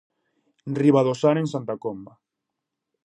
Ribadosar 0.79 1.37
en 1.43 1.47
Santa 1.53 1.77
Comba. 1.85 2.19